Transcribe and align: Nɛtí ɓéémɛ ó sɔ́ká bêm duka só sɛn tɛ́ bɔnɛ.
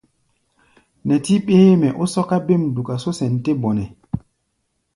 Nɛtí 1.07 1.33
ɓéémɛ 1.45 1.87
ó 2.01 2.05
sɔ́ká 2.13 2.37
bêm 2.47 2.61
duka 2.75 2.93
só 3.03 3.09
sɛn 3.17 3.33
tɛ́ 3.43 3.53
bɔnɛ. 3.61 3.85